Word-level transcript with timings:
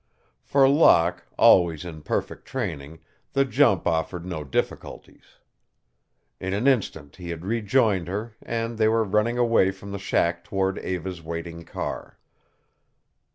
For 0.41 0.67
Locke, 0.67 1.27
always 1.37 1.85
in 1.85 2.01
perfect 2.01 2.45
training, 2.47 3.01
the 3.33 3.45
jump 3.45 3.85
offered 3.85 4.25
no 4.25 4.43
difficulties. 4.43 5.35
In 6.39 6.55
an 6.55 6.65
instant 6.65 7.17
he 7.17 7.29
had 7.29 7.45
rejoined 7.45 8.07
her 8.07 8.35
and 8.41 8.79
they 8.79 8.87
were 8.87 9.03
running 9.03 9.37
away 9.37 9.69
from 9.69 9.91
the 9.91 9.99
shack 9.99 10.43
toward 10.43 10.79
Eva's 10.79 11.21
waiting 11.21 11.65
car. 11.65 12.17